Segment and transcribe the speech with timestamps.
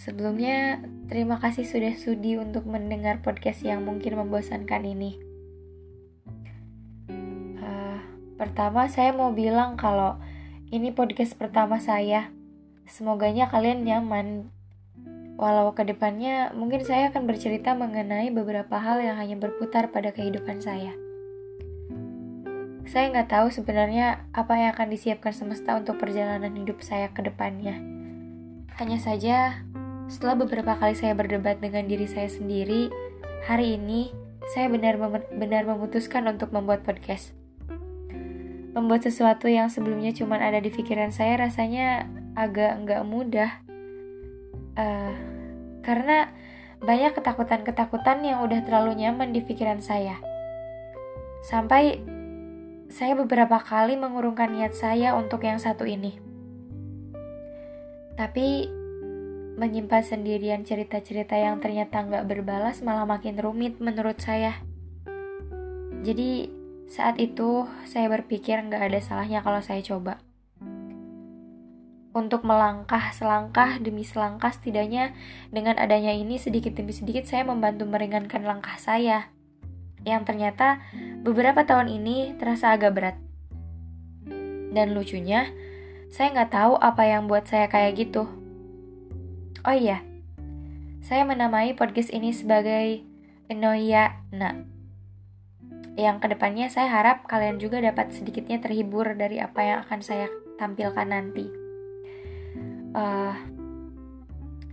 [0.00, 0.80] Sebelumnya,
[1.12, 5.20] terima kasih sudah sudi untuk mendengar podcast yang mungkin membosankan ini.
[7.60, 8.00] Uh,
[8.40, 10.16] pertama, saya mau bilang kalau
[10.72, 12.32] ini podcast pertama saya.
[12.88, 14.48] Semoganya kalian nyaman.
[15.36, 20.64] Walau ke depannya mungkin saya akan bercerita mengenai beberapa hal yang hanya berputar pada kehidupan
[20.64, 20.96] saya.
[22.88, 27.76] Saya nggak tahu sebenarnya apa yang akan disiapkan semesta untuk perjalanan hidup saya ke depannya.
[28.80, 29.60] Hanya saja,
[30.10, 32.90] setelah beberapa kali saya berdebat dengan diri saya sendiri,
[33.46, 34.10] hari ini
[34.50, 37.30] saya benar-benar memutuskan untuk membuat podcast.
[38.74, 43.62] Membuat sesuatu yang sebelumnya cuma ada di pikiran saya rasanya agak nggak mudah.
[44.74, 45.14] Uh,
[45.86, 46.34] karena
[46.82, 50.18] banyak ketakutan-ketakutan yang udah terlalu nyaman di pikiran saya.
[51.46, 52.02] Sampai
[52.90, 56.18] saya beberapa kali mengurungkan niat saya untuk yang satu ini.
[58.18, 58.79] Tapi
[59.58, 64.62] menyimpan sendirian cerita-cerita yang ternyata nggak berbalas malah makin rumit menurut saya.
[66.00, 66.48] Jadi
[66.90, 70.18] saat itu saya berpikir nggak ada salahnya kalau saya coba.
[72.10, 75.14] Untuk melangkah selangkah demi selangkah setidaknya
[75.54, 79.30] dengan adanya ini sedikit demi sedikit saya membantu meringankan langkah saya
[80.02, 80.80] yang ternyata
[81.22, 83.16] beberapa tahun ini terasa agak berat.
[84.70, 85.50] Dan lucunya,
[86.08, 88.39] saya nggak tahu apa yang buat saya kayak gitu.
[89.60, 90.00] Oh iya,
[91.04, 93.04] saya menamai podcast ini sebagai
[93.44, 94.56] Enoya Na.
[96.00, 100.32] Yang ke depannya saya harap kalian juga dapat sedikitnya terhibur dari apa yang akan saya
[100.56, 101.44] tampilkan nanti.
[102.96, 103.36] Uh,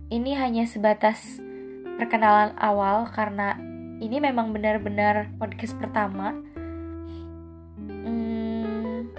[0.08, 1.36] ini hanya sebatas
[2.00, 3.60] perkenalan awal karena
[4.00, 6.32] ini memang benar-benar podcast pertama.
[7.76, 9.12] Hmm,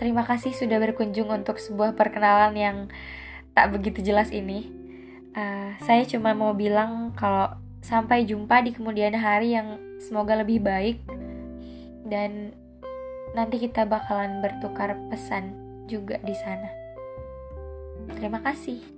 [0.00, 2.76] terima kasih sudah berkunjung untuk sebuah perkenalan yang
[3.52, 4.85] tak begitu jelas ini.
[5.36, 7.52] Uh, saya cuma mau bilang kalau
[7.84, 10.96] sampai jumpa di kemudian hari yang semoga lebih baik
[12.08, 12.56] dan
[13.36, 15.52] nanti kita bakalan bertukar pesan
[15.84, 16.72] juga di sana.
[18.16, 18.95] Terima kasih.